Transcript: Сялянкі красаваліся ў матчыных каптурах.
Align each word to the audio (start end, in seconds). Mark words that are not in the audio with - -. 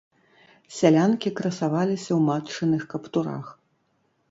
Сялянкі 0.77 1.33
красаваліся 1.41 2.07
ў 2.17 2.19
матчыных 2.33 2.81
каптурах. 2.97 3.45